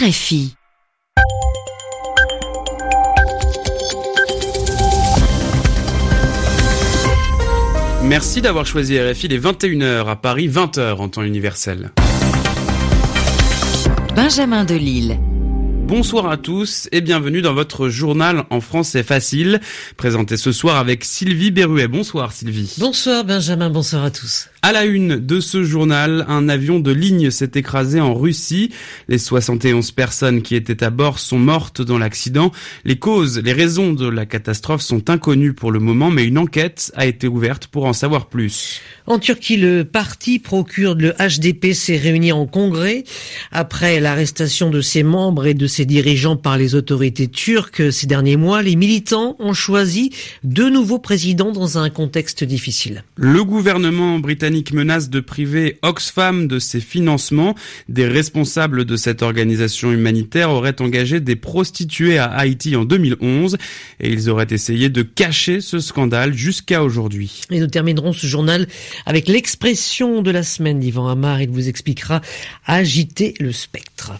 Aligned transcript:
RFI. 0.00 0.54
Merci 8.04 8.40
d'avoir 8.40 8.64
choisi 8.64 8.96
RFI 9.00 9.26
les 9.26 9.40
21h 9.40 10.06
à 10.06 10.14
Paris, 10.14 10.48
20h 10.48 10.98
en 10.98 11.08
temps 11.08 11.22
universel. 11.22 11.90
Benjamin 14.14 14.64
Delille. 14.64 15.18
Bonsoir 15.88 16.30
à 16.30 16.36
tous 16.36 16.88
et 16.92 17.00
bienvenue 17.00 17.42
dans 17.42 17.54
votre 17.54 17.88
journal 17.88 18.44
en 18.50 18.60
français 18.60 19.02
facile, 19.02 19.60
présenté 19.96 20.36
ce 20.36 20.52
soir 20.52 20.76
avec 20.76 21.02
Sylvie 21.02 21.50
Berruet. 21.50 21.88
Bonsoir 21.88 22.30
Sylvie. 22.32 22.76
Bonsoir 22.78 23.24
Benjamin, 23.24 23.70
bonsoir 23.70 24.04
à 24.04 24.10
tous. 24.12 24.48
À 24.60 24.72
la 24.72 24.86
une 24.86 25.20
de 25.20 25.38
ce 25.38 25.62
journal, 25.62 26.24
un 26.26 26.48
avion 26.48 26.80
de 26.80 26.90
ligne 26.90 27.30
s'est 27.30 27.52
écrasé 27.54 28.00
en 28.00 28.12
Russie. 28.12 28.70
Les 29.06 29.18
71 29.18 29.92
personnes 29.92 30.42
qui 30.42 30.56
étaient 30.56 30.82
à 30.82 30.90
bord 30.90 31.20
sont 31.20 31.38
mortes 31.38 31.80
dans 31.80 31.96
l'accident. 31.96 32.50
Les 32.84 32.96
causes, 32.96 33.38
les 33.38 33.52
raisons 33.52 33.92
de 33.92 34.08
la 34.08 34.26
catastrophe 34.26 34.82
sont 34.82 35.10
inconnues 35.10 35.52
pour 35.52 35.70
le 35.70 35.78
moment, 35.78 36.10
mais 36.10 36.24
une 36.24 36.38
enquête 36.38 36.90
a 36.96 37.06
été 37.06 37.28
ouverte 37.28 37.68
pour 37.68 37.84
en 37.84 37.92
savoir 37.92 38.26
plus. 38.26 38.80
En 39.06 39.20
Turquie, 39.20 39.56
le 39.56 39.84
parti 39.84 40.40
procure 40.40 40.96
le 40.96 41.12
HDP 41.12 41.72
s'est 41.72 41.96
réuni 41.96 42.32
en 42.32 42.46
congrès 42.46 43.04
après 43.52 44.00
l'arrestation 44.00 44.70
de 44.70 44.80
ses 44.80 45.04
membres 45.04 45.46
et 45.46 45.54
de 45.54 45.68
ses 45.68 45.84
dirigeants 45.84 46.36
par 46.36 46.58
les 46.58 46.74
autorités 46.74 47.28
turques 47.28 47.92
ces 47.92 48.08
derniers 48.08 48.36
mois. 48.36 48.62
Les 48.62 48.76
militants 48.76 49.36
ont 49.38 49.54
choisi 49.54 50.10
deux 50.42 50.68
nouveaux 50.68 50.98
présidents 50.98 51.52
dans 51.52 51.78
un 51.78 51.90
contexte 51.90 52.42
difficile. 52.42 53.04
Le 53.16 53.44
gouvernement 53.44 54.18
britannique 54.18 54.47
menace 54.72 55.10
de 55.10 55.20
priver 55.20 55.78
Oxfam 55.82 56.48
de 56.48 56.58
ses 56.58 56.80
financements. 56.80 57.54
Des 57.88 58.06
responsables 58.06 58.84
de 58.84 58.96
cette 58.96 59.22
organisation 59.22 59.92
humanitaire 59.92 60.50
auraient 60.50 60.80
engagé 60.80 61.20
des 61.20 61.36
prostituées 61.36 62.18
à 62.18 62.26
Haïti 62.26 62.76
en 62.76 62.84
2011 62.84 63.56
et 64.00 64.10
ils 64.10 64.30
auraient 64.30 64.46
essayé 64.50 64.88
de 64.88 65.02
cacher 65.02 65.60
ce 65.60 65.80
scandale 65.80 66.34
jusqu'à 66.34 66.82
aujourd'hui. 66.82 67.42
Et 67.50 67.60
nous 67.60 67.66
terminerons 67.66 68.12
ce 68.12 68.26
journal 68.26 68.66
avec 69.06 69.28
l'expression 69.28 70.22
de 70.22 70.30
la 70.30 70.42
semaine 70.42 70.80
d'Ivan 70.80 71.08
Amar. 71.08 71.40
Il 71.40 71.50
vous 71.50 71.68
expliquera 71.68 72.20
agiter 72.66 73.34
le 73.40 73.52
spectre. 73.52 74.12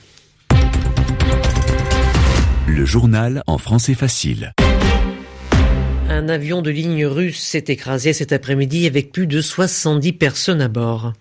Le 2.66 2.84
journal 2.84 3.42
en 3.46 3.58
français 3.58 3.94
facile. 3.94 4.52
Un 6.18 6.28
avion 6.28 6.62
de 6.62 6.70
ligne 6.70 7.06
russe 7.06 7.38
s'est 7.38 7.66
écrasé 7.68 8.12
cet 8.12 8.32
après-midi 8.32 8.88
avec 8.88 9.12
plus 9.12 9.28
de 9.28 9.40
70 9.40 10.14
personnes 10.14 10.60
à 10.60 10.66
bord. 10.66 11.12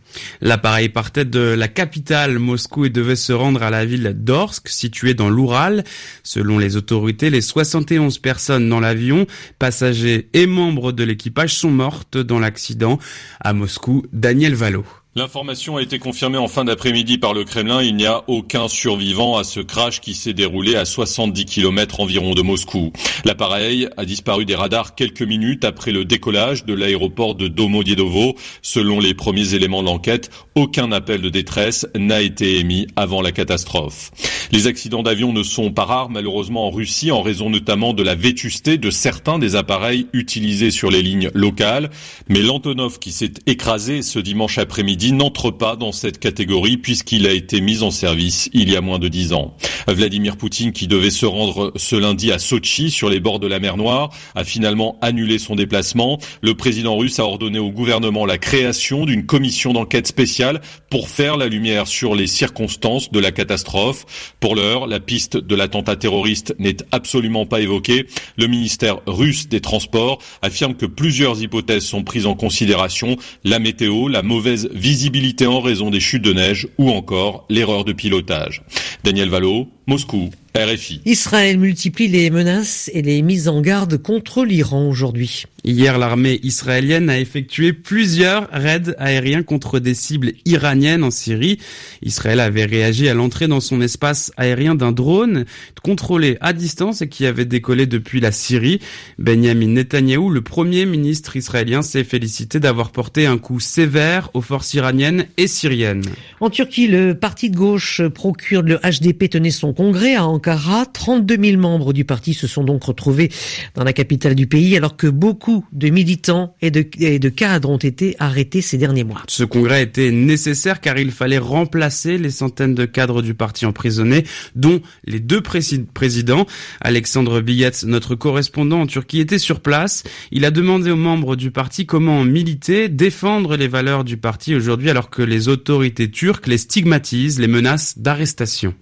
L'appareil 0.42 0.90
partait 0.90 1.24
de 1.24 1.40
la 1.40 1.68
capitale 1.68 2.40
Moscou 2.40 2.86
et 2.86 2.90
devait 2.90 3.16
se 3.16 3.32
rendre 3.32 3.62
à 3.62 3.70
la 3.70 3.86
ville 3.86 4.16
d'Orsk, 4.18 4.70
située 4.70 5.14
dans 5.14 5.30
l'Oural. 5.30 5.84
Selon 6.24 6.58
les 6.58 6.78
autorités, 6.78 7.30
les 7.30 7.42
71 7.42 8.18
personnes 8.18 8.68
dans 8.70 8.80
l'avion, 8.80 9.28
passagers 9.60 10.30
et 10.34 10.48
membres 10.48 10.92
de 10.92 11.04
l'équipage, 11.04 11.54
sont 11.54 11.70
mortes 11.70 12.18
dans 12.18 12.40
l'accident. 12.40 12.98
À 13.40 13.54
Moscou, 13.54 14.04
Daniel 14.14 14.56
Valo. 14.56 14.84
L'information 15.18 15.78
a 15.78 15.82
été 15.82 15.98
confirmée 15.98 16.38
en 16.38 16.48
fin 16.48 16.64
d'après-midi 16.64 17.18
par 17.18 17.34
le 17.34 17.44
Kremlin. 17.44 17.82
Il 17.82 17.96
n'y 17.96 18.06
a 18.06 18.24
aucun 18.28 18.68
survivant 18.68 19.36
à 19.36 19.44
ce 19.44 19.60
crash 19.60 20.00
qui 20.00 20.14
s'est 20.14 20.36
déroulé 20.36 20.76
à 20.76 20.86
70 20.86 21.46
km 21.46 22.02
environ 22.02 22.36
de 22.36 22.44
Moscou. 22.44 22.92
L'appareil 23.26 23.90
a 23.98 24.06
disparu 24.06 24.46
des 24.46 24.54
radars 24.54 24.94
quelques 24.94 25.24
minutes 25.24 25.66
après 25.66 25.92
le 25.92 26.06
décollage 26.06 26.66
de 26.66 26.76
l'aéroport 26.76 27.34
de 27.34 27.48
Domodiedovo. 27.48 28.36
Selon 28.62 29.00
les 29.00 29.16
premiers 29.16 29.56
éléments 29.56 29.82
de 29.82 29.88
l'enquête, 29.88 30.30
aucun 30.54 30.92
appel 30.92 31.24
de 31.24 31.30
détresse 31.30 31.88
n'a 31.96 32.22
été 32.22 32.60
émis 32.60 32.86
avant 32.96 33.24
la 33.24 33.32
catastrophe. 33.32 34.12
Les 34.52 34.68
accidents 34.68 35.02
d'avion 35.02 35.34
ne 35.34 35.42
sont 35.42 35.72
pas 35.72 35.86
rares 35.86 36.12
malheureusement 36.12 36.68
en 36.68 36.70
Russie 36.70 37.10
en 37.10 37.24
raison 37.24 37.50
notamment 37.50 37.94
de 37.94 38.04
la 38.04 38.14
vétusté 38.14 38.78
de 38.78 38.92
certains 38.92 39.40
des 39.40 39.56
appareils 39.56 40.06
utilisés 40.14 40.70
sur 40.70 40.92
les 40.92 41.02
lignes 41.02 41.32
locales. 41.34 41.90
Mais 42.30 42.44
l'Antonov 42.44 43.00
qui 43.00 43.12
s'est 43.12 43.34
écrasé 43.48 44.04
ce 44.04 44.20
dimanche 44.20 44.60
après-midi 44.60 45.07
n'entre 45.14 45.52
pas 45.52 45.76
dans 45.76 45.92
cette 45.92 46.20
catégorie 46.20 46.78
puisqu'il 46.78 47.28
a 47.28 47.32
été 47.32 47.62
mis 47.62 47.84
en 47.84 47.92
service 47.92 48.50
il 48.54 48.70
y 48.70 48.76
a 48.76 48.82
moins 48.82 49.00
de 49.00 49.08
dix 49.08 49.34
ans. 49.34 49.56
Vladimir 49.88 50.38
Poutine, 50.38 50.72
qui 50.72 50.88
devait 50.88 51.12
se 51.12 51.26
rendre 51.26 51.72
ce 51.76 51.96
lundi 51.96 52.32
à 52.32 52.40
Sochi, 52.40 52.92
sur 52.92 53.10
les 53.10 53.20
bords 53.20 53.40
de 53.40 53.48
la 53.48 53.60
mer 53.60 53.78
Noire, 53.78 54.10
a 54.36 54.44
finalement 54.44 54.98
annulé 55.02 55.40
son 55.40 55.56
déplacement. 55.56 56.20
Le 56.42 56.56
président 56.56 56.98
russe 56.98 57.20
a 57.20 57.24
ordonné 57.24 57.60
au 57.60 57.72
gouvernement 57.72 58.26
la 58.26 58.38
création 58.38 59.06
d'une 59.06 59.26
commission 59.26 59.74
d'enquête 59.74 60.08
spéciale 60.08 60.62
pour 60.90 61.10
faire 61.10 61.38
la 61.38 61.48
lumière 61.48 61.88
sur 61.88 62.16
les 62.16 62.28
circonstances 62.28 63.12
de 63.12 63.20
la 63.20 63.32
catastrophe. 63.32 64.06
Pour 64.40 64.56
l'heure, 64.56 64.88
la 64.88 65.00
piste 65.00 65.38
de 65.38 65.56
l'attentat 65.56 65.96
terroriste 65.96 66.54
n'est 66.60 66.78
absolument 66.92 67.46
pas 67.46 67.62
évoquée. 67.62 68.08
Le 68.38 68.48
ministère 68.48 68.98
russe 69.06 69.48
des 69.48 69.62
Transports 69.62 70.20
affirme 70.42 70.76
que 70.76 70.86
plusieurs 70.86 71.42
hypothèses 71.42 71.86
sont 71.86 72.04
prises 72.04 72.26
en 72.26 72.36
considération. 72.36 73.16
La 73.44 73.60
météo, 73.60 74.08
la 74.08 74.22
mauvaise 74.22 74.70
visibilité 74.74 74.97
visibilité 74.98 75.46
en 75.46 75.62
raison 75.62 75.92
des 75.92 76.00
chutes 76.00 76.24
de 76.24 76.34
neige 76.34 76.68
ou 76.80 76.90
encore 76.90 77.46
l'erreur 77.50 77.86
de 77.86 77.94
pilotage. 77.94 78.64
Daniel 79.04 79.30
Valo, 79.30 79.68
Moscou. 79.88 80.30
RFI. 80.58 81.02
Israël 81.06 81.60
multiplie 81.60 82.08
les 82.08 82.30
menaces 82.30 82.90
et 82.94 83.02
les 83.02 83.22
mises 83.22 83.48
en 83.48 83.62
garde 83.62 83.98
contre 83.98 84.44
l'Iran 84.44 84.90
aujourd'hui. 84.90 85.46
Hier, 85.64 85.98
l'armée 85.98 86.40
israélienne 86.44 87.10
a 87.10 87.20
effectué 87.20 87.74
plusieurs 87.74 88.50
raids 88.52 88.96
aériens 88.98 89.44
contre 89.44 89.80
des 89.80 89.94
cibles 89.94 90.32
iraniennes 90.46 91.04
en 91.04 91.12
Syrie. 91.12 91.60
Israël 92.02 92.40
avait 92.40 92.66
réagi 92.66 93.10
à 93.10 93.14
l'entrée 93.14 93.48
dans 93.48 93.60
son 93.60 93.82
espace 93.82 94.32
aérien 94.38 94.76
d'un 94.76 94.92
drone 94.92 95.46
contrôlé 95.84 96.38
à 96.42 96.54
distance 96.54 97.02
et 97.02 97.10
qui 97.10 97.26
avait 97.26 97.46
décollé 97.46 97.86
depuis 97.86 98.20
la 98.20 98.32
Syrie. 98.32 98.80
Benjamin 99.20 99.68
Netanyahou, 99.68 100.30
le 100.30 100.42
premier 100.42 100.86
ministre 100.86 101.36
israélien, 101.36 101.82
s'est 101.82 102.04
félicité 102.04 102.60
d'avoir 102.60 102.92
porté 102.92 103.26
un 103.26 103.38
coup 103.38 103.60
sévère 103.60 104.30
aux 104.34 104.42
forces 104.42 104.74
iraniennes 104.74 105.26
et 105.38 105.48
syriennes. 105.48 106.06
En 106.40 106.50
Turquie, 106.50 106.88
le 106.88 107.14
parti 107.14 107.50
de 107.50 107.58
gauche 107.58 108.02
procure 108.08 108.62
le 108.62 108.80
HDP 108.80 109.30
tenait 109.30 109.52
son 109.52 109.74
congrès 109.78 110.16
à 110.16 110.26
Ankara. 110.26 110.88
32 110.88 111.38
000 111.40 111.62
membres 111.62 111.94
du 111.94 112.04
parti 112.04 112.34
se 112.34 112.48
sont 112.48 112.64
donc 112.64 112.84
retrouvés 112.84 113.30
dans 113.76 113.84
la 113.84 113.94
capitale 113.94 114.34
du 114.34 114.48
pays 114.48 114.76
alors 114.76 114.98
que 114.98 115.06
beaucoup 115.06 115.66
de 115.72 115.90
militants 115.90 116.56
et 116.62 116.72
de, 116.72 117.30
cadres 117.30 117.70
ont 117.70 117.78
été 117.78 118.16
arrêtés 118.18 118.62
ces 118.62 118.80
derniers 118.80 119.04
mois. 119.04 119.22
Ce 119.28 119.44
congrès 119.44 119.84
était 119.84 120.10
nécessaire 120.10 120.82
car 120.82 120.98
il 120.98 121.12
fallait 121.12 121.38
remplacer 121.38 122.18
les 122.18 122.32
centaines 122.32 122.74
de 122.74 122.86
cadres 122.86 123.22
du 123.22 123.36
parti 123.36 123.68
emprisonnés, 123.68 124.24
dont 124.56 124.82
les 125.06 125.20
deux 125.20 125.42
présidents. 125.42 126.48
Alexandre 126.82 127.42
Billet, 127.42 127.72
notre 127.86 128.16
correspondant 128.16 128.82
en 128.82 128.88
Turquie, 128.88 129.20
était 129.20 129.38
sur 129.38 129.60
place. 129.60 130.04
Il 130.32 130.44
a 130.46 130.52
demandé 130.52 130.90
aux 130.90 130.96
membres 130.96 131.36
du 131.36 131.52
parti 131.52 131.86
comment 131.86 132.24
militer, 132.24 132.90
défendre 132.90 133.56
les 133.56 133.68
valeurs 133.68 134.04
du 134.04 134.18
parti 134.18 134.56
aujourd'hui 134.56 134.90
alors 134.90 135.12
que 135.12 135.22
les 135.22 135.50
autorités 135.50 136.10
turques 136.10 136.48
les 136.48 136.58
stigmatisent, 136.58 137.40
les 137.40 137.48
menacent 137.48 138.00
d'arrestation. 138.00 138.74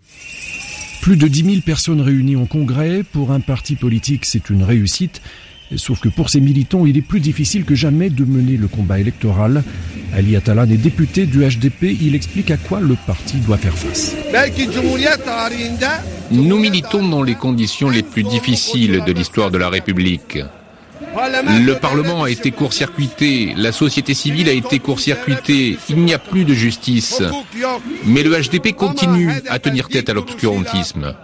Plus 1.06 1.18
de 1.18 1.28
10 1.28 1.44
000 1.44 1.56
personnes 1.64 2.02
réunies 2.02 2.36
en 2.36 2.48
congrès. 2.48 3.04
Pour 3.04 3.30
un 3.30 3.40
parti 3.40 3.76
politique, 3.76 4.26
c'est 4.26 4.50
une 4.50 4.64
réussite. 4.64 5.22
Sauf 5.76 6.00
que 6.00 6.10
pour 6.10 6.32
ces 6.32 6.40
militants, 6.40 6.88
il 6.88 6.98
est 6.98 7.04
plus 7.04 7.20
difficile 7.20 7.64
que 7.64 7.76
jamais 7.76 8.10
de 8.10 8.26
mener 8.26 8.58
le 8.58 8.68
combat 8.68 8.98
électoral. 8.98 9.64
Ali 10.16 10.36
Atalan 10.36 10.68
est 10.68 10.78
député 10.78 11.28
du 11.28 11.42
HDP. 11.42 11.96
Il 12.02 12.16
explique 12.16 12.50
à 12.50 12.58
quoi 12.58 12.80
le 12.80 12.96
parti 13.06 13.38
doit 13.38 13.58
faire 13.58 13.78
face. 13.78 14.16
Nous 16.32 16.58
militons 16.58 17.08
dans 17.08 17.22
les 17.22 17.36
conditions 17.36 17.92
les 17.92 18.02
plus 18.02 18.24
difficiles 18.24 19.04
de 19.06 19.12
l'histoire 19.12 19.52
de 19.52 19.60
la 19.60 19.70
République. 19.70 20.40
Le 21.16 21.74
Parlement 21.80 22.24
a 22.24 22.30
été 22.30 22.52
court-circuité, 22.52 23.54
la 23.56 23.72
société 23.72 24.14
civile 24.14 24.50
a 24.50 24.52
été 24.52 24.80
court-circuitée, 24.80 25.78
il 25.90 25.98
n'y 25.98 26.14
a 26.14 26.20
plus 26.20 26.44
de 26.44 26.54
justice. 26.54 27.24
Mais 28.06 28.22
le 28.22 28.32
HDP 28.32 28.76
continue 28.76 29.32
à 29.48 29.60
tenir 29.60 29.88
tête 29.88 30.10
à 30.10 30.14
l'obscurantisme. 30.14 31.16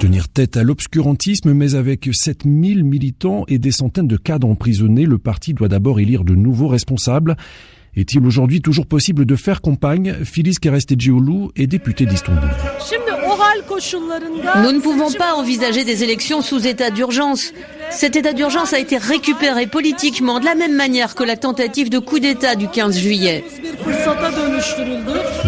Tenir 0.00 0.28
tête 0.28 0.56
à 0.56 0.62
l'obscurantisme, 0.62 1.52
mais 1.52 1.74
avec 1.74 2.08
7000 2.12 2.84
militants 2.84 3.44
et 3.48 3.58
des 3.58 3.70
centaines 3.70 4.08
de 4.08 4.16
cadres 4.16 4.48
emprisonnés, 4.48 5.06
le 5.06 5.18
parti 5.18 5.54
doit 5.54 5.68
d'abord 5.68 6.00
élire 6.00 6.24
de 6.24 6.34
nouveaux 6.34 6.68
responsables. 6.68 7.36
Est-il 7.96 8.26
aujourd'hui 8.26 8.60
toujours 8.60 8.86
possible 8.86 9.24
de 9.24 9.36
faire 9.36 9.62
campagne? 9.62 10.12
Filiz 10.24 10.58
Kerestecioglu 10.58 11.48
est 11.56 11.66
député 11.66 12.04
d'Istanbul. 12.04 12.50
Nous 14.62 14.72
ne 14.72 14.80
pouvons 14.80 15.12
pas 15.12 15.34
envisager 15.34 15.84
des 15.84 16.02
élections 16.02 16.42
sous 16.42 16.66
état 16.66 16.90
d'urgence. 16.90 17.52
Cet 17.90 18.16
état 18.16 18.32
d'urgence 18.32 18.72
a 18.72 18.78
été 18.78 18.96
récupéré 18.96 19.66
politiquement 19.66 20.40
de 20.40 20.44
la 20.44 20.54
même 20.54 20.76
manière 20.76 21.14
que 21.14 21.24
la 21.24 21.36
tentative 21.36 21.90
de 21.90 21.98
coup 21.98 22.18
d'État 22.18 22.54
du 22.54 22.68
15 22.68 22.98
juillet. 22.98 23.44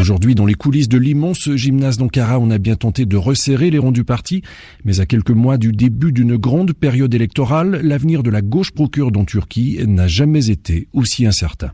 Aujourd'hui, 0.00 0.34
dans 0.34 0.46
les 0.46 0.54
coulisses 0.54 0.88
de 0.88 0.98
l'immense 0.98 1.50
gymnase 1.54 1.98
d'Ankara, 1.98 2.38
on 2.38 2.50
a 2.50 2.58
bien 2.58 2.76
tenté 2.76 3.06
de 3.06 3.16
resserrer 3.16 3.70
les 3.70 3.78
rangs 3.78 3.92
du 3.92 4.04
parti, 4.04 4.42
mais 4.84 5.00
à 5.00 5.06
quelques 5.06 5.30
mois 5.30 5.58
du 5.58 5.72
début 5.72 6.12
d'une 6.12 6.36
grande 6.36 6.72
période 6.72 7.14
électorale, 7.14 7.80
l'avenir 7.82 8.22
de 8.22 8.30
la 8.30 8.42
gauche 8.42 8.70
procure 8.70 9.10
en 9.16 9.24
Turquie 9.24 9.78
n'a 9.86 10.08
jamais 10.08 10.50
été 10.50 10.88
aussi 10.92 11.26
incertain. 11.26 11.72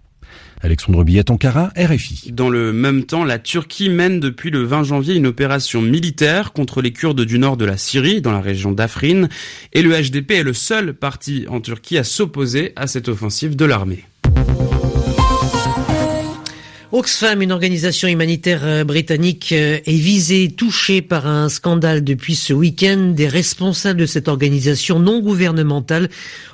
Alexandre 0.64 1.04
Billet, 1.04 1.30
Ankara, 1.30 1.72
RFI. 1.76 2.32
Dans 2.32 2.48
le 2.48 2.72
même 2.72 3.04
temps, 3.04 3.22
la 3.22 3.38
Turquie 3.38 3.90
mène 3.90 4.18
depuis 4.18 4.50
le 4.50 4.62
20 4.64 4.84
janvier 4.84 5.14
une 5.14 5.26
opération 5.26 5.82
militaire 5.82 6.54
contre 6.54 6.80
les 6.80 6.90
Kurdes 6.90 7.20
du 7.20 7.38
nord 7.38 7.58
de 7.58 7.66
la 7.66 7.76
Syrie, 7.76 8.22
dans 8.22 8.32
la 8.32 8.40
région 8.40 8.72
d'Afrin, 8.72 9.28
et 9.74 9.82
le 9.82 9.90
HDP 9.90 10.30
est 10.30 10.42
le 10.42 10.54
seul 10.54 10.94
parti 10.94 11.44
en 11.50 11.60
Turquie 11.60 11.98
à 11.98 12.04
s'opposer 12.04 12.72
à 12.76 12.86
cette 12.86 13.08
offensive 13.08 13.56
de 13.56 13.64
l'armée. 13.66 14.04
Oxfam, 16.96 17.42
une 17.42 17.50
organisation 17.50 18.06
humanitaire 18.06 18.60
euh, 18.62 18.84
britannique, 18.84 19.50
euh, 19.50 19.80
est 19.84 19.96
visée, 19.96 20.52
touchée 20.56 21.02
par 21.02 21.26
un 21.26 21.48
scandale 21.48 22.04
depuis 22.04 22.36
ce 22.36 22.52
week-end. 22.52 23.12
Des 23.16 23.26
responsables 23.26 23.98
de 23.98 24.06
cette 24.06 24.28
organisation 24.28 25.00
non 25.00 25.18
gouvernementale 25.18 26.08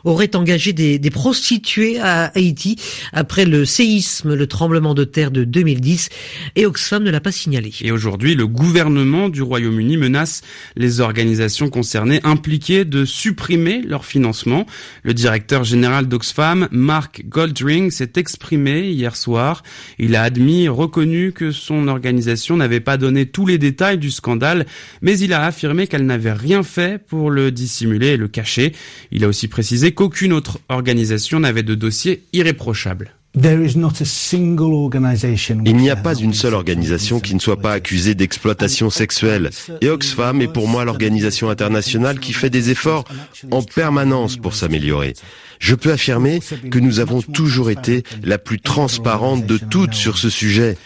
auraient 0.04 0.34
engagé 0.34 0.72
des, 0.72 0.98
prostituées 1.10 2.00
à 2.00 2.32
Haïti 2.34 2.76
après 3.12 3.44
le 3.44 3.66
séisme, 3.66 4.32
le 4.32 4.46
tremblement 4.46 4.94
de 4.94 5.04
terre 5.04 5.30
de 5.30 5.44
2010, 5.44 6.08
et 6.56 6.64
Oxfam 6.64 7.02
ne 7.02 7.10
l'a 7.10 7.20
pas 7.20 7.32
signalé. 7.32 7.74
Et 7.82 7.92
aujourd'hui, 7.92 8.34
le 8.34 8.46
gouvernement 8.46 9.28
du 9.28 9.42
Royaume-Uni 9.42 9.98
menace 9.98 10.40
les 10.74 11.00
organisations 11.00 11.68
concernées 11.68 12.20
impliquées 12.24 12.86
de 12.86 13.04
supprimer 13.04 13.82
leur 13.82 14.06
financement. 14.06 14.64
Le 15.02 15.12
directeur 15.12 15.64
général 15.64 16.08
d'Oxfam, 16.08 16.66
Mark 16.70 17.24
Goldring, 17.28 17.90
s'est 17.90 18.12
exprimé 18.16 18.88
hier 18.88 19.16
soir. 19.16 19.62
Il 19.98 20.16
a 20.16 20.29
admis, 20.30 20.68
reconnu 20.68 21.32
que 21.32 21.50
son 21.50 21.88
organisation 21.88 22.56
n'avait 22.56 22.78
pas 22.78 22.96
donné 22.96 23.26
tous 23.26 23.46
les 23.46 23.58
détails 23.58 23.98
du 23.98 24.12
scandale, 24.12 24.64
mais 25.02 25.18
il 25.18 25.32
a 25.32 25.44
affirmé 25.44 25.88
qu'elle 25.88 26.06
n'avait 26.06 26.32
rien 26.32 26.62
fait 26.62 27.04
pour 27.04 27.30
le 27.30 27.50
dissimuler 27.50 28.10
et 28.10 28.16
le 28.16 28.28
cacher. 28.28 28.72
Il 29.10 29.24
a 29.24 29.28
aussi 29.28 29.48
précisé 29.48 29.90
qu'aucune 29.90 30.32
autre 30.32 30.60
organisation 30.68 31.40
n'avait 31.40 31.64
de 31.64 31.74
dossier 31.74 32.22
irréprochable. 32.32 33.12
Il 33.34 33.42
n'y 35.76 35.90
a 35.90 35.96
pas 35.96 36.14
une 36.14 36.34
seule 36.34 36.54
organisation 36.54 37.20
qui 37.20 37.34
ne 37.34 37.40
soit 37.40 37.60
pas 37.60 37.72
accusée 37.72 38.14
d'exploitation 38.14 38.90
sexuelle. 38.90 39.50
Et 39.80 39.88
Oxfam 39.88 40.40
est 40.42 40.52
pour 40.52 40.68
moi 40.68 40.84
l'organisation 40.84 41.50
internationale 41.50 42.20
qui 42.20 42.32
fait 42.32 42.50
des 42.50 42.70
efforts 42.70 43.04
en 43.50 43.62
permanence 43.62 44.36
pour 44.36 44.54
s'améliorer. 44.54 45.14
Je 45.60 45.74
peux 45.76 45.92
affirmer 45.92 46.40
que 46.70 46.78
nous 46.80 46.98
avons 46.98 47.22
toujours 47.22 47.70
été 47.70 48.02
la 48.24 48.38
plus 48.38 48.60
transparente 48.60 49.46
de 49.46 49.58
toutes 49.58 49.94
sur 49.94 50.18
ce 50.18 50.30
sujet. 50.30 50.76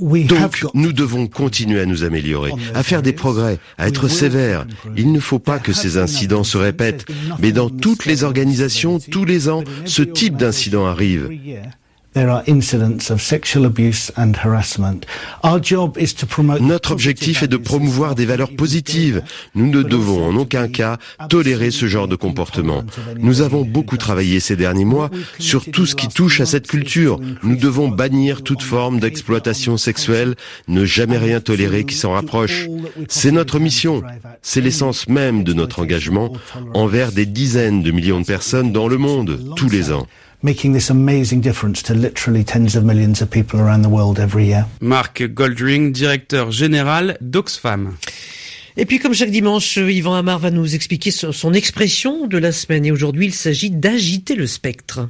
Donc, 0.00 0.64
nous 0.74 0.92
devons 0.92 1.26
continuer 1.26 1.80
à 1.80 1.86
nous 1.86 2.04
améliorer, 2.04 2.52
à 2.74 2.84
faire 2.84 3.02
des 3.02 3.12
progrès, 3.12 3.58
à 3.78 3.88
être 3.88 4.06
sévères. 4.06 4.64
Il 4.96 5.10
ne 5.10 5.18
faut 5.18 5.40
pas 5.40 5.58
que 5.58 5.72
ces 5.72 5.98
incidents 5.98 6.44
se 6.44 6.56
répètent, 6.56 7.06
mais 7.40 7.50
dans 7.50 7.68
toutes 7.68 8.06
les 8.06 8.22
organisations, 8.22 9.00
tous 9.00 9.24
les 9.24 9.48
ans, 9.48 9.64
ce 9.86 10.02
type 10.02 10.36
d'incident 10.36 10.86
arrive. 10.86 11.28
Notre 16.60 16.90
objectif 16.92 17.42
est 17.42 17.48
de 17.48 17.56
promouvoir 17.56 18.14
des 18.14 18.26
valeurs 18.26 18.54
positives. 18.56 19.22
Nous 19.54 19.70
ne 19.70 19.82
devons 19.82 20.26
en 20.26 20.36
aucun 20.36 20.68
cas 20.68 20.98
tolérer 21.28 21.70
ce 21.70 21.86
genre 21.86 22.08
de 22.08 22.16
comportement. 22.16 22.82
Nous 23.18 23.42
avons 23.42 23.64
beaucoup 23.64 23.96
travaillé 23.96 24.40
ces 24.40 24.56
derniers 24.56 24.84
mois 24.84 25.10
sur 25.38 25.64
tout 25.64 25.86
ce 25.86 25.94
qui 25.94 26.08
touche 26.08 26.40
à 26.40 26.46
cette 26.46 26.66
culture. 26.66 27.20
Nous 27.42 27.56
devons 27.56 27.88
bannir 27.88 28.42
toute 28.42 28.62
forme 28.62 29.00
d'exploitation 29.00 29.76
sexuelle, 29.76 30.34
ne 30.66 30.84
jamais 30.84 31.18
rien 31.18 31.40
tolérer 31.40 31.84
qui 31.84 31.94
s'en 31.94 32.12
rapproche. 32.12 32.66
C'est 33.08 33.32
notre 33.32 33.58
mission. 33.58 34.02
C'est 34.42 34.60
l'essence 34.60 35.08
même 35.08 35.44
de 35.44 35.52
notre 35.52 35.80
engagement 35.82 36.32
envers 36.74 37.12
des 37.12 37.26
dizaines 37.26 37.82
de 37.82 37.90
millions 37.90 38.20
de 38.20 38.26
personnes 38.26 38.72
dans 38.72 38.88
le 38.88 38.98
monde 38.98 39.40
tous 39.56 39.68
les 39.68 39.92
ans 39.92 40.06
making 40.42 40.72
this 40.72 40.90
amazing 40.90 41.40
difference 41.40 41.82
to 41.82 41.94
literally 41.94 42.44
tens 42.44 42.76
of 42.76 42.84
millions 42.84 43.20
of 43.20 43.30
people 43.30 43.60
around 43.60 43.82
the 43.82 43.88
world 43.88 44.18
every 44.18 44.46
year. 44.46 44.66
Mark 44.80 45.22
Goldring, 45.34 45.92
directeur 45.92 46.50
général 46.50 47.16
d'Oxfam. 47.20 47.96
Et 48.76 48.86
puis 48.86 49.00
comme 49.00 49.14
chaque 49.14 49.30
dimanche, 49.30 49.76
Yvan 49.76 50.14
Amar 50.14 50.38
va 50.38 50.50
nous 50.50 50.74
expliquer 50.74 51.10
son 51.10 51.52
expression 51.52 52.28
de 52.28 52.38
la 52.38 52.52
semaine. 52.52 52.86
Et 52.86 52.92
aujourd'hui, 52.92 53.26
il 53.26 53.34
s'agit 53.34 53.70
d'agiter 53.70 54.36
le 54.36 54.46
spectre. 54.46 55.08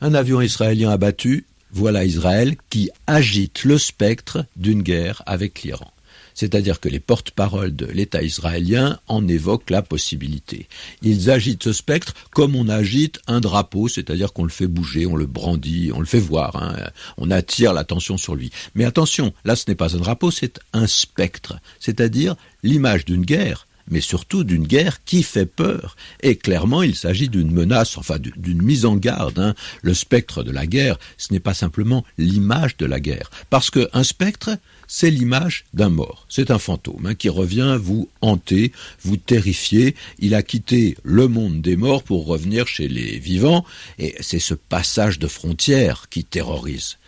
Un 0.00 0.14
avion 0.14 0.40
israélien 0.40 0.90
abattu, 0.90 1.44
voilà 1.72 2.04
Israël 2.04 2.56
qui 2.70 2.88
agite 3.06 3.64
le 3.64 3.76
spectre 3.76 4.46
d'une 4.56 4.82
guerre 4.82 5.22
avec 5.26 5.62
l'Iran 5.62 5.90
c'est-à-dire 6.36 6.78
que 6.78 6.88
les 6.88 7.00
porte-paroles 7.00 7.74
de 7.74 7.86
l'État 7.86 8.22
israélien 8.22 9.00
en 9.08 9.26
évoquent 9.26 9.70
la 9.70 9.82
possibilité. 9.82 10.68
Ils 11.02 11.30
agitent 11.30 11.64
ce 11.64 11.72
spectre 11.72 12.14
comme 12.30 12.54
on 12.54 12.68
agite 12.68 13.18
un 13.26 13.40
drapeau, 13.40 13.88
c'est-à-dire 13.88 14.32
qu'on 14.32 14.44
le 14.44 14.50
fait 14.50 14.68
bouger, 14.68 15.06
on 15.06 15.16
le 15.16 15.26
brandit, 15.26 15.90
on 15.92 15.98
le 15.98 16.06
fait 16.06 16.20
voir, 16.20 16.54
hein. 16.56 16.76
on 17.16 17.32
attire 17.32 17.72
l'attention 17.72 18.16
sur 18.16 18.36
lui. 18.36 18.52
Mais 18.76 18.84
attention, 18.84 19.32
là 19.44 19.56
ce 19.56 19.64
n'est 19.66 19.74
pas 19.74 19.96
un 19.96 19.98
drapeau, 19.98 20.30
c'est 20.30 20.60
un 20.72 20.86
spectre, 20.86 21.58
c'est-à-dire 21.80 22.36
l'image 22.62 23.04
d'une 23.04 23.24
guerre 23.24 23.66
mais 23.88 24.00
surtout 24.00 24.44
d'une 24.44 24.66
guerre 24.66 25.04
qui 25.04 25.22
fait 25.22 25.46
peur. 25.46 25.96
Et 26.22 26.36
clairement, 26.36 26.82
il 26.82 26.94
s'agit 26.94 27.28
d'une 27.28 27.52
menace, 27.52 27.96
enfin 27.96 28.18
d'une 28.18 28.62
mise 28.62 28.84
en 28.84 28.96
garde. 28.96 29.38
Hein. 29.38 29.54
Le 29.82 29.94
spectre 29.94 30.42
de 30.42 30.50
la 30.50 30.66
guerre, 30.66 30.98
ce 31.18 31.32
n'est 31.32 31.40
pas 31.40 31.54
simplement 31.54 32.04
l'image 32.18 32.76
de 32.76 32.86
la 32.86 33.00
guerre. 33.00 33.30
Parce 33.50 33.70
qu'un 33.70 34.02
spectre, 34.02 34.58
c'est 34.86 35.10
l'image 35.10 35.64
d'un 35.74 35.88
mort. 35.88 36.26
C'est 36.28 36.50
un 36.50 36.58
fantôme 36.58 37.06
hein, 37.06 37.14
qui 37.14 37.28
revient 37.28 37.78
vous 37.80 38.08
hanter, 38.20 38.72
vous 39.02 39.16
terrifier. 39.16 39.94
Il 40.18 40.34
a 40.34 40.42
quitté 40.42 40.96
le 41.02 41.28
monde 41.28 41.60
des 41.60 41.76
morts 41.76 42.02
pour 42.02 42.26
revenir 42.26 42.66
chez 42.66 42.88
les 42.88 43.18
vivants, 43.18 43.64
et 43.98 44.14
c'est 44.20 44.38
ce 44.38 44.54
passage 44.54 45.18
de 45.18 45.28
frontière 45.28 46.08
qui 46.10 46.24
terrorise. 46.24 46.98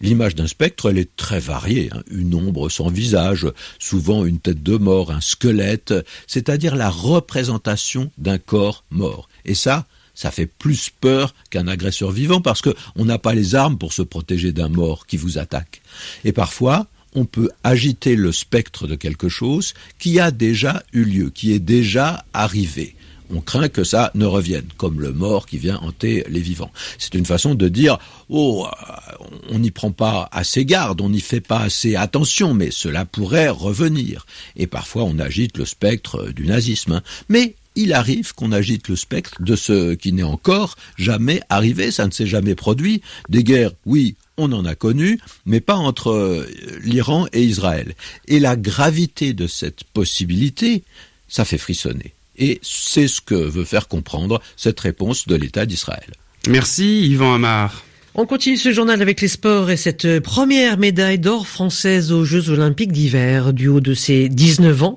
L'image 0.00 0.34
d'un 0.34 0.48
spectre, 0.48 0.90
elle 0.90 0.98
est 0.98 1.14
très 1.16 1.38
variée. 1.38 1.88
Hein. 1.92 2.02
Une 2.10 2.34
ombre 2.34 2.68
sans 2.68 2.88
visage, 2.88 3.46
souvent 3.78 4.24
une 4.24 4.40
tête 4.40 4.62
de 4.62 4.76
mort, 4.76 5.12
un 5.12 5.20
squelette, 5.20 5.94
c'est-à-dire 6.26 6.74
la 6.74 6.90
représentation 6.90 8.10
d'un 8.18 8.38
corps 8.38 8.84
mort. 8.90 9.28
Et 9.44 9.54
ça, 9.54 9.86
ça 10.14 10.32
fait 10.32 10.46
plus 10.46 10.90
peur 10.90 11.34
qu'un 11.50 11.68
agresseur 11.68 12.10
vivant 12.10 12.40
parce 12.40 12.62
qu'on 12.62 13.04
n'a 13.04 13.18
pas 13.18 13.34
les 13.34 13.54
armes 13.54 13.78
pour 13.78 13.92
se 13.92 14.02
protéger 14.02 14.52
d'un 14.52 14.68
mort 14.68 15.06
qui 15.06 15.16
vous 15.16 15.38
attaque. 15.38 15.82
Et 16.24 16.32
parfois, 16.32 16.88
on 17.14 17.24
peut 17.24 17.50
agiter 17.64 18.16
le 18.16 18.32
spectre 18.32 18.86
de 18.86 18.94
quelque 18.94 19.28
chose 19.28 19.74
qui 19.98 20.20
a 20.20 20.30
déjà 20.30 20.82
eu 20.92 21.04
lieu, 21.04 21.30
qui 21.30 21.52
est 21.52 21.58
déjà 21.58 22.24
arrivé. 22.32 22.94
On 23.34 23.40
craint 23.40 23.68
que 23.68 23.84
ça 23.84 24.10
ne 24.14 24.26
revienne, 24.26 24.66
comme 24.76 25.00
le 25.00 25.12
mort 25.12 25.46
qui 25.46 25.56
vient 25.56 25.78
hanter 25.78 26.24
les 26.28 26.40
vivants. 26.40 26.70
C'est 26.98 27.14
une 27.14 27.24
façon 27.24 27.54
de 27.54 27.68
dire, 27.68 27.98
oh, 28.28 28.66
euh, 28.66 29.24
on 29.48 29.58
n'y 29.58 29.70
prend 29.70 29.90
pas 29.90 30.28
assez 30.32 30.66
garde, 30.66 31.00
on 31.00 31.08
n'y 31.08 31.20
fait 31.20 31.40
pas 31.40 31.60
assez 31.60 31.96
attention, 31.96 32.52
mais 32.52 32.70
cela 32.70 33.06
pourrait 33.06 33.48
revenir. 33.48 34.26
Et 34.56 34.66
parfois 34.66 35.04
on 35.04 35.18
agite 35.18 35.56
le 35.56 35.64
spectre 35.64 36.30
du 36.32 36.46
nazisme. 36.46 36.92
Hein. 36.92 37.02
Mais 37.30 37.54
il 37.74 37.94
arrive 37.94 38.34
qu'on 38.34 38.52
agite 38.52 38.88
le 38.88 38.96
spectre 38.96 39.42
de 39.42 39.56
ce 39.56 39.94
qui 39.94 40.12
n'est 40.12 40.22
encore 40.22 40.76
jamais 40.98 41.40
arrivé, 41.48 41.90
ça 41.90 42.06
ne 42.06 42.10
s'est 42.10 42.26
jamais 42.26 42.54
produit. 42.54 43.00
Des 43.30 43.44
guerres, 43.44 43.72
oui, 43.86 44.14
on 44.36 44.52
en 44.52 44.64
a 44.64 44.74
connu, 44.74 45.18
mais 45.46 45.60
pas 45.60 45.76
entre 45.76 46.10
euh, 46.10 46.48
l'Iran 46.82 47.26
et 47.32 47.42
Israël. 47.42 47.94
Et 48.28 48.40
la 48.40 48.56
gravité 48.56 49.32
de 49.32 49.46
cette 49.46 49.84
possibilité, 49.84 50.82
ça 51.28 51.44
fait 51.44 51.58
frissonner. 51.58 52.14
Et 52.38 52.60
c'est 52.62 53.08
ce 53.08 53.20
que 53.20 53.34
veut 53.34 53.64
faire 53.64 53.88
comprendre 53.88 54.40
cette 54.56 54.80
réponse 54.80 55.26
de 55.28 55.36
l'État 55.36 55.66
d'Israël. 55.66 56.10
Merci 56.48 57.06
Yvan 57.06 57.34
Amar. 57.34 57.84
On 58.14 58.26
continue 58.26 58.58
ce 58.58 58.72
journal 58.72 59.00
avec 59.00 59.22
les 59.22 59.28
sports 59.28 59.70
et 59.70 59.78
cette 59.78 60.20
première 60.20 60.76
médaille 60.76 61.18
d'or 61.18 61.46
française 61.46 62.12
aux 62.12 62.26
Jeux 62.26 62.50
Olympiques 62.50 62.92
d'hiver. 62.92 63.54
Du 63.54 63.68
haut 63.68 63.80
de 63.80 63.94
ses 63.94 64.28
19 64.28 64.82
ans, 64.82 64.96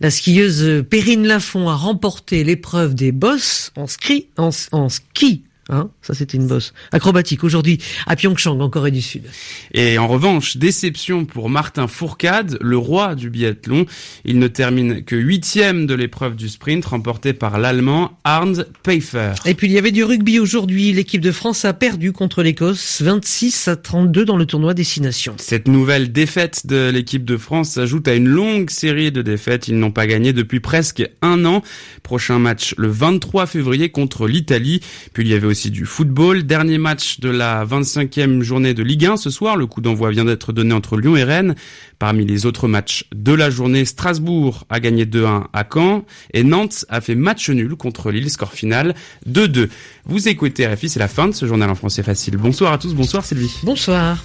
la 0.00 0.10
skieuse 0.10 0.84
Perrine 0.90 1.26
Lafont 1.28 1.68
a 1.68 1.76
remporté 1.76 2.42
l'épreuve 2.42 2.96
des 2.96 3.12
bosses 3.12 3.70
en 3.76 3.86
ski, 3.86 4.26
en, 4.36 4.50
en 4.72 4.88
ski 4.88 5.42
Hein 5.68 5.90
ça, 6.00 6.14
c'était 6.14 6.36
une 6.36 6.46
bosse 6.46 6.72
acrobatique 6.92 7.42
aujourd'hui 7.42 7.78
à 8.06 8.14
Pyeongchang, 8.14 8.60
en 8.60 8.70
Corée 8.70 8.92
du 8.92 9.02
Sud. 9.02 9.24
Et 9.74 9.98
en 9.98 10.06
revanche, 10.06 10.56
déception 10.56 11.24
pour 11.24 11.50
Martin 11.50 11.88
Fourcade, 11.88 12.56
le 12.60 12.78
roi 12.78 13.16
du 13.16 13.30
biathlon. 13.30 13.86
Il 14.24 14.38
ne 14.38 14.46
termine 14.46 15.02
que 15.02 15.16
huitième 15.16 15.86
de 15.86 15.94
l'épreuve 15.94 16.36
du 16.36 16.48
sprint, 16.48 16.84
remportée 16.84 17.32
par 17.32 17.58
l'Allemand 17.58 18.16
Arndt 18.22 18.62
Pfeiffer. 18.84 19.32
Et 19.44 19.54
puis, 19.54 19.66
il 19.66 19.72
y 19.72 19.78
avait 19.78 19.90
du 19.90 20.04
rugby 20.04 20.38
aujourd'hui. 20.38 20.92
L'équipe 20.92 21.20
de 21.20 21.32
France 21.32 21.64
a 21.64 21.72
perdu 21.72 22.12
contre 22.12 22.44
l'Écosse, 22.44 23.02
26 23.02 23.66
à 23.66 23.74
32 23.74 24.24
dans 24.24 24.36
le 24.36 24.46
tournoi 24.46 24.72
Destination. 24.72 25.34
Cette 25.38 25.66
nouvelle 25.66 26.12
défaite 26.12 26.68
de 26.68 26.90
l'équipe 26.90 27.24
de 27.24 27.36
France 27.36 27.70
s'ajoute 27.70 28.06
à 28.06 28.14
une 28.14 28.28
longue 28.28 28.70
série 28.70 29.10
de 29.10 29.22
défaites. 29.22 29.66
Ils 29.66 29.78
n'ont 29.78 29.90
pas 29.90 30.06
gagné 30.06 30.32
depuis 30.32 30.60
presque 30.60 31.02
un 31.22 31.44
an. 31.44 31.62
Prochain 32.04 32.38
match 32.38 32.74
le 32.78 32.88
23 32.88 33.46
février 33.46 33.88
contre 33.88 34.28
l'Italie. 34.28 34.80
Puis 35.12 35.24
il 35.24 35.30
y 35.30 35.34
avait 35.34 35.46
aussi 35.46 35.55
aussi 35.56 35.70
du 35.70 35.86
football. 35.86 36.42
Dernier 36.42 36.76
match 36.76 37.18
de 37.18 37.30
la 37.30 37.64
25e 37.64 38.42
journée 38.42 38.74
de 38.74 38.82
Ligue 38.82 39.06
1 39.06 39.16
ce 39.16 39.30
soir. 39.30 39.56
Le 39.56 39.66
coup 39.66 39.80
d'envoi 39.80 40.10
vient 40.10 40.26
d'être 40.26 40.52
donné 40.52 40.74
entre 40.74 40.98
Lyon 40.98 41.16
et 41.16 41.24
Rennes. 41.24 41.54
Parmi 41.98 42.26
les 42.26 42.44
autres 42.44 42.68
matchs 42.68 43.06
de 43.14 43.32
la 43.32 43.48
journée, 43.48 43.86
Strasbourg 43.86 44.66
a 44.68 44.80
gagné 44.80 45.06
2-1 45.06 45.44
à 45.54 45.64
Caen 45.72 46.04
et 46.34 46.44
Nantes 46.44 46.84
a 46.90 47.00
fait 47.00 47.14
match 47.14 47.48
nul 47.48 47.74
contre 47.74 48.10
Lille, 48.10 48.28
score 48.28 48.52
final 48.52 48.94
2-2. 49.26 49.70
Vous 50.04 50.28
écoutez 50.28 50.66
RFI, 50.66 50.90
c'est 50.90 51.00
la 51.00 51.08
fin 51.08 51.26
de 51.26 51.32
ce 51.32 51.46
journal 51.46 51.70
en 51.70 51.74
français 51.74 52.02
facile. 52.02 52.36
Bonsoir 52.36 52.74
à 52.74 52.76
tous, 52.76 52.92
bonsoir 52.92 53.24
Sylvie. 53.24 53.54
Bonsoir. 53.62 54.22